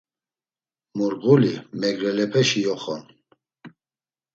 Murğuli, 0.97 1.53
Mergelepeşi 1.79 2.59
yoxon. 2.65 3.03